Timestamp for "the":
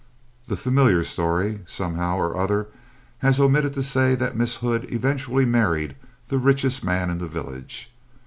0.47-0.57, 6.27-6.39, 7.19-7.27